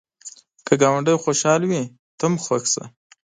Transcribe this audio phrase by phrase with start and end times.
[0.65, 1.83] که ګاونډی خوشحال وي،
[2.17, 2.83] ته هم خوښ شه